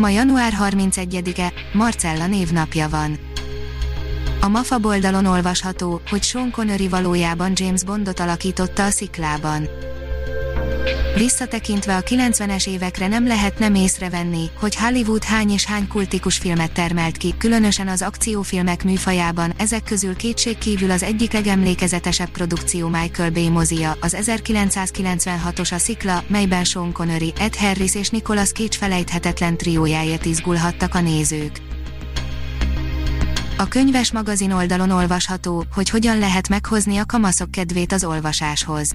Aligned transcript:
Ma 0.00 0.08
január 0.08 0.52
31-e, 0.60 1.52
Marcella 1.72 2.26
névnapja 2.26 2.88
van. 2.88 3.18
A 4.40 4.48
MAFA 4.48 4.78
boldalon 4.78 5.26
olvasható, 5.26 6.00
hogy 6.10 6.22
Sean 6.22 6.50
Connery 6.50 6.88
valójában 6.88 7.52
James 7.54 7.84
Bondot 7.84 8.20
alakította 8.20 8.84
a 8.84 8.90
sziklában. 8.90 9.68
Visszatekintve 11.16 11.96
a 11.96 12.02
90-es 12.02 12.68
évekre 12.68 13.08
nem 13.08 13.26
lehet 13.26 13.58
nem 13.58 13.74
észrevenni, 13.74 14.50
hogy 14.58 14.76
Hollywood 14.76 15.24
hány 15.24 15.50
és 15.50 15.64
hány 15.64 15.88
kultikus 15.88 16.36
filmet 16.36 16.72
termelt 16.72 17.16
ki, 17.16 17.34
különösen 17.38 17.88
az 17.88 18.02
akciófilmek 18.02 18.84
műfajában, 18.84 19.52
ezek 19.56 19.84
közül 19.84 20.16
kétségkívül 20.16 20.90
az 20.90 21.02
egyik 21.02 21.32
legemlékezetesebb 21.32 22.28
produkció 22.28 22.88
Michael 22.88 23.30
Bay 23.30 23.48
mozia, 23.48 23.96
az 24.00 24.16
1996-os 24.20 25.72
a 25.72 25.78
Szikla, 25.78 26.22
melyben 26.26 26.64
Sean 26.64 26.92
Connery, 26.92 27.32
Ed 27.38 27.56
Harris 27.56 27.94
és 27.94 28.08
Nicolas 28.08 28.52
Cage 28.52 28.76
felejthetetlen 28.76 29.56
triójáért 29.56 30.24
izgulhattak 30.24 30.94
a 30.94 31.00
nézők. 31.00 31.60
A 33.58 33.68
könyves 33.68 34.12
magazin 34.12 34.50
oldalon 34.50 34.90
olvasható, 34.90 35.64
hogy 35.74 35.90
hogyan 35.90 36.18
lehet 36.18 36.48
meghozni 36.48 36.96
a 36.96 37.06
kamaszok 37.06 37.50
kedvét 37.50 37.92
az 37.92 38.04
olvasáshoz. 38.04 38.94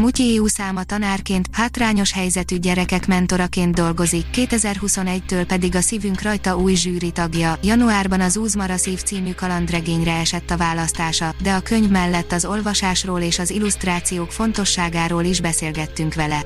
Mutyi 0.00 0.40
száma 0.44 0.82
tanárként, 0.84 1.46
hátrányos 1.52 2.12
helyzetű 2.12 2.56
gyerekek 2.56 3.06
mentoraként 3.06 3.74
dolgozik, 3.74 4.24
2021-től 4.32 5.44
pedig 5.48 5.74
a 5.74 5.80
szívünk 5.80 6.22
rajta 6.22 6.56
új 6.56 6.74
zsűri 6.74 7.10
tagja. 7.10 7.58
Januárban 7.62 8.20
az 8.20 8.36
Úzmara 8.36 8.76
szív 8.76 9.02
című 9.02 9.32
kalandregényre 9.32 10.12
esett 10.12 10.50
a 10.50 10.56
választása, 10.56 11.34
de 11.42 11.52
a 11.52 11.60
könyv 11.60 11.90
mellett 11.90 12.32
az 12.32 12.44
olvasásról 12.44 13.20
és 13.20 13.38
az 13.38 13.50
illusztrációk 13.50 14.32
fontosságáról 14.32 15.24
is 15.24 15.40
beszélgettünk 15.40 16.14
vele. 16.14 16.44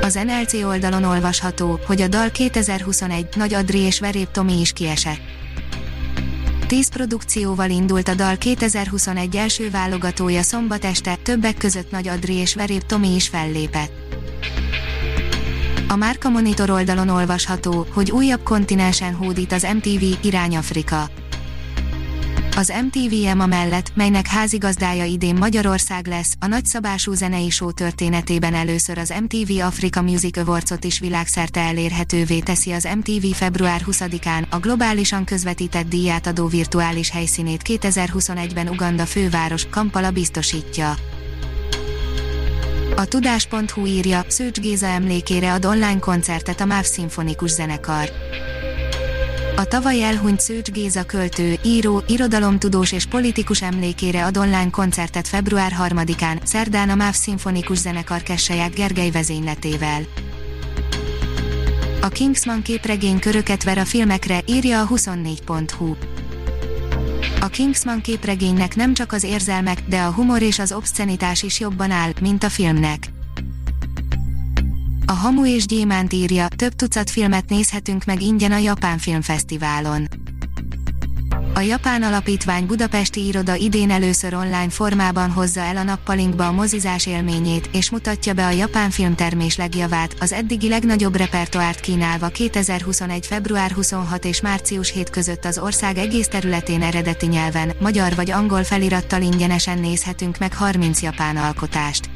Az 0.00 0.14
NLC 0.14 0.52
oldalon 0.52 1.04
olvasható, 1.04 1.80
hogy 1.86 2.00
a 2.00 2.08
dal 2.08 2.30
2021 2.30 3.26
Nagy 3.34 3.54
Adri 3.54 3.78
és 3.78 4.00
Verép 4.00 4.30
Tomi 4.30 4.60
is 4.60 4.72
kiesett. 4.72 5.35
10 6.66 6.88
produkcióval 6.88 7.70
indult 7.70 8.08
a 8.08 8.14
dal 8.14 8.36
2021 8.36 9.36
első 9.36 9.70
válogatója 9.70 10.42
szombat 10.42 10.84
este, 10.84 11.16
többek 11.22 11.56
között 11.56 11.90
Nagy 11.90 12.08
Adri 12.08 12.34
és 12.34 12.54
Verép 12.54 12.82
Tomi 12.86 13.14
is 13.14 13.28
fellépett. 13.28 13.92
A 15.88 15.96
Márka 15.96 16.28
Monitor 16.28 16.70
oldalon 16.70 17.08
olvasható, 17.08 17.86
hogy 17.92 18.10
újabb 18.10 18.42
kontinensen 18.42 19.14
hódít 19.14 19.52
az 19.52 19.66
MTV 19.74 20.26
Irány 20.26 20.56
Afrika. 20.56 21.10
Az 22.56 22.72
MTV 22.84 23.26
EMA 23.26 23.46
mellett, 23.46 23.92
melynek 23.94 24.26
házigazdája 24.26 25.04
idén 25.04 25.34
Magyarország 25.34 26.06
lesz, 26.06 26.34
a 26.40 26.46
nagyszabású 26.46 27.12
zenei 27.12 27.50
show 27.50 27.72
történetében 27.72 28.54
először 28.54 28.98
az 28.98 29.14
MTV 29.22 29.60
Africa 29.60 30.02
Music 30.02 30.36
Awards-ot 30.36 30.84
is 30.84 30.98
világszerte 30.98 31.60
elérhetővé 31.60 32.38
teszi 32.38 32.72
az 32.72 32.88
MTV 32.96 33.26
február 33.34 33.82
20-án, 33.86 34.48
a 34.48 34.58
globálisan 34.58 35.24
közvetített 35.24 35.88
díjátadó 35.88 36.46
virtuális 36.46 37.10
helyszínét 37.10 37.62
2021-ben 37.64 38.68
Uganda 38.68 39.06
főváros, 39.06 39.66
Kampala 39.70 40.10
biztosítja. 40.10 40.94
A 42.96 43.04
tudás.hu 43.04 43.86
írja, 43.86 44.24
Szőcs 44.28 44.60
Géza 44.60 44.86
emlékére 44.86 45.52
ad 45.52 45.64
online 45.64 45.98
koncertet 45.98 46.60
a 46.60 46.64
MÁV 46.64 46.84
Szimfonikus 46.84 47.50
Zenekar. 47.50 48.10
A 49.58 49.64
tavaly 49.64 50.02
elhunyt 50.02 50.40
Szőcs 50.40 50.70
Géza 50.70 51.02
költő, 51.02 51.58
író, 51.64 52.02
irodalomtudós 52.06 52.92
és 52.92 53.06
politikus 53.06 53.62
emlékére 53.62 54.24
ad 54.24 54.36
online 54.36 54.70
koncertet 54.70 55.28
február 55.28 55.72
3-án, 55.88 56.38
szerdán 56.42 56.88
a 56.88 56.94
MÁV 56.94 57.14
Szimfonikus 57.14 57.78
Zenekar 57.78 58.22
Kesseják 58.22 58.74
Gergely 58.74 59.10
vezényletével. 59.10 60.00
A 62.00 62.08
Kingsman 62.08 62.62
képregény 62.62 63.18
köröket 63.18 63.64
ver 63.64 63.78
a 63.78 63.84
filmekre, 63.84 64.40
írja 64.46 64.80
a 64.80 64.86
24.hu. 64.86 65.94
A 67.40 67.46
Kingsman 67.46 68.00
képregénynek 68.00 68.76
nem 68.76 68.94
csak 68.94 69.12
az 69.12 69.22
érzelmek, 69.22 69.82
de 69.88 70.00
a 70.00 70.12
humor 70.12 70.42
és 70.42 70.58
az 70.58 70.72
obscenitás 70.72 71.42
is 71.42 71.60
jobban 71.60 71.90
áll, 71.90 72.10
mint 72.20 72.44
a 72.44 72.48
filmnek. 72.48 73.15
A 75.08 75.12
Hamu 75.12 75.46
és 75.46 75.66
Gyémánt 75.66 76.12
írja, 76.12 76.46
több 76.56 76.72
tucat 76.72 77.10
filmet 77.10 77.48
nézhetünk 77.48 78.04
meg 78.04 78.22
ingyen 78.22 78.52
a 78.52 78.56
Japán 78.56 78.98
Filmfesztiválon. 78.98 80.08
A 81.54 81.60
Japán 81.60 82.02
Alapítvány 82.02 82.66
Budapesti 82.66 83.26
Iroda 83.26 83.54
idén 83.54 83.90
először 83.90 84.34
online 84.34 84.68
formában 84.68 85.30
hozza 85.30 85.60
el 85.60 85.76
a 85.76 85.82
nappalinkba 85.82 86.46
a 86.46 86.52
mozizás 86.52 87.06
élményét, 87.06 87.68
és 87.72 87.90
mutatja 87.90 88.32
be 88.32 88.46
a 88.46 88.50
japán 88.50 88.90
filmtermés 88.90 89.56
legjavát, 89.56 90.16
az 90.20 90.32
eddigi 90.32 90.68
legnagyobb 90.68 91.16
repertoárt 91.16 91.80
kínálva 91.80 92.28
2021. 92.28 93.26
február 93.26 93.70
26 93.70 94.24
és 94.24 94.40
március 94.40 94.92
7 94.92 95.10
között 95.10 95.44
az 95.44 95.58
ország 95.58 95.98
egész 95.98 96.28
területén 96.28 96.82
eredeti 96.82 97.26
nyelven, 97.26 97.72
magyar 97.80 98.14
vagy 98.14 98.30
angol 98.30 98.64
felirattal 98.64 99.22
ingyenesen 99.22 99.78
nézhetünk 99.78 100.38
meg 100.38 100.54
30 100.54 101.02
japán 101.02 101.36
alkotást. 101.36 102.15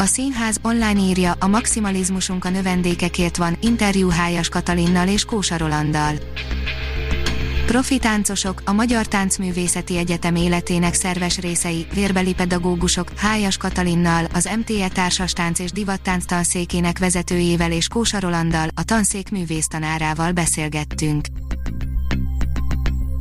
A 0.00 0.04
színház 0.04 0.58
online 0.62 1.00
írja, 1.00 1.34
a 1.40 1.46
maximalizmusunk 1.46 2.44
a 2.44 2.50
növendékekért 2.50 3.36
van, 3.36 3.56
interjú 3.60 4.08
Hájas 4.08 4.48
Katalinnal 4.48 5.08
és 5.08 5.24
Kósa 5.24 5.56
Rolanddal. 5.56 6.14
Profi 7.66 7.98
táncosok, 7.98 8.62
a 8.64 8.72
Magyar 8.72 9.06
Táncművészeti 9.06 9.96
Egyetem 9.96 10.34
életének 10.34 10.94
szerves 10.94 11.38
részei, 11.38 11.86
vérbeli 11.94 12.34
pedagógusok, 12.34 13.08
Hájas 13.16 13.56
Katalinnal, 13.56 14.24
az 14.34 14.50
MTE 14.58 14.88
Társas 14.88 15.32
Tánc 15.32 15.58
és 15.58 15.72
Divattánc 15.72 16.24
tanszékének 16.24 16.98
vezetőjével 16.98 17.72
és 17.72 17.88
Kósa 17.88 18.20
Rolanddal, 18.20 18.68
a 18.74 18.84
tanszék 18.84 19.30
művésztanárával 19.30 20.32
beszélgettünk. 20.32 21.26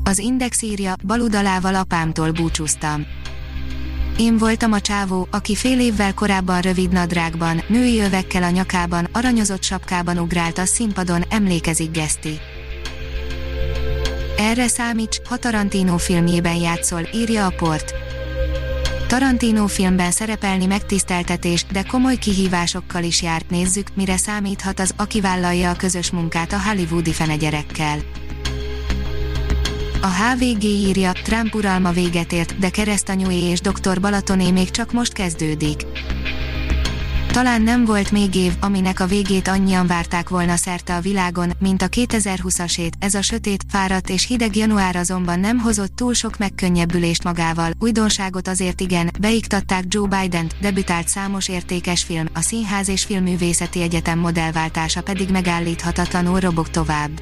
Az 0.03 0.19
Index 0.19 0.61
írja, 0.61 0.93
baludalával 1.05 1.75
apámtól 1.75 2.31
búcsúztam. 2.31 3.05
Én 4.19 4.37
voltam 4.37 4.71
a 4.71 4.79
csávó, 4.79 5.27
aki 5.31 5.55
fél 5.55 5.79
évvel 5.79 6.13
korábban 6.13 6.61
rövid 6.61 6.91
nadrágban, 6.91 7.63
női 7.67 8.01
övekkel 8.01 8.43
a 8.43 8.49
nyakában, 8.49 9.07
aranyozott 9.11 9.63
sapkában 9.63 10.17
ugrált 10.17 10.57
a 10.57 10.65
színpadon, 10.65 11.23
emlékezik 11.29 11.91
Geszti. 11.91 12.39
Erre 14.37 14.67
számíts, 14.67 15.17
ha 15.29 15.37
Tarantino 15.37 15.97
filmjében 15.97 16.55
játszol, 16.55 17.09
írja 17.13 17.45
a 17.45 17.53
port. 17.57 17.93
Tarantino 19.07 19.67
filmben 19.67 20.11
szerepelni 20.11 20.65
megtiszteltetés, 20.65 21.65
de 21.71 21.83
komoly 21.83 22.15
kihívásokkal 22.15 23.03
is 23.03 23.21
járt. 23.21 23.49
Nézzük, 23.49 23.87
mire 23.95 24.17
számíthat 24.17 24.79
az, 24.79 24.93
aki 24.97 25.21
vállalja 25.21 25.69
a 25.69 25.75
közös 25.75 26.11
munkát 26.11 26.53
a 26.53 26.61
hollywoodi 26.61 27.11
fenegyerekkel. 27.11 27.97
A 30.01 30.07
HVG 30.07 30.63
írja, 30.63 31.11
Trump 31.11 31.55
uralma 31.55 31.91
véget 31.91 32.31
ért, 32.33 32.59
de 32.59 32.69
keresztanyúé 32.69 33.49
és 33.49 33.61
dr. 33.61 33.99
Balatoné 33.99 34.51
még 34.51 34.71
csak 34.71 34.91
most 34.91 35.13
kezdődik. 35.13 35.85
Talán 37.31 37.61
nem 37.61 37.85
volt 37.85 38.11
még 38.11 38.35
év, 38.35 38.53
aminek 38.59 38.99
a 38.99 39.05
végét 39.05 39.47
annyian 39.47 39.87
várták 39.87 40.29
volna 40.29 40.55
szerte 40.55 40.95
a 40.95 40.99
világon, 40.99 41.51
mint 41.59 41.81
a 41.81 41.87
2020-asét, 41.87 42.91
ez 42.99 43.13
a 43.13 43.21
sötét, 43.21 43.63
fáradt 43.69 44.09
és 44.09 44.27
hideg 44.27 44.55
január 44.55 44.95
azonban 44.95 45.39
nem 45.39 45.59
hozott 45.59 45.95
túl 45.95 46.13
sok 46.13 46.37
megkönnyebbülést 46.37 47.23
magával, 47.23 47.71
újdonságot 47.79 48.47
azért 48.47 48.81
igen, 48.81 49.11
beiktatták 49.19 49.83
Joe 49.87 50.07
Biden-t, 50.07 50.55
debütált 50.61 51.07
számos 51.07 51.47
értékes 51.47 52.03
film, 52.03 52.25
a 52.33 52.41
Színház 52.41 52.89
és 52.89 53.03
Filmművészeti 53.03 53.81
Egyetem 53.81 54.19
modellváltása 54.19 55.01
pedig 55.01 55.29
megállíthatatlanul 55.29 56.39
robog 56.39 56.69
tovább. 56.69 57.21